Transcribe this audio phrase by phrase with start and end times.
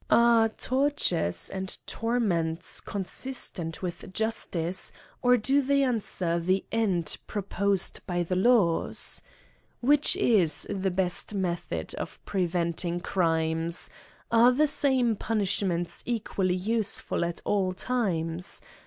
[0.09, 8.23] Are tortures and torments consistent with justice^ or do they answer the end proposed by
[8.23, 9.21] the laws?
[9.79, 13.91] Which is the best method of preventing crimes?
[14.31, 18.59] Are the same punishments equally useful at all times